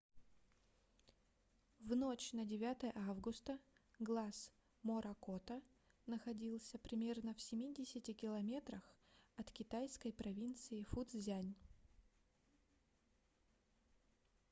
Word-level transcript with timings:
в 1.81 1.95
ночь 1.95 2.33
на 2.33 2.43
9 2.43 2.91
августа 3.07 3.59
глаз 3.99 4.49
моракота 4.81 5.61
находился 6.07 6.79
примерно 6.79 7.35
в 7.35 7.41
семидесяти 7.43 8.11
километрах 8.13 8.81
от 9.37 9.51
китайской 9.51 10.11
провинции 10.11 10.87
фуцзянь 10.89 11.53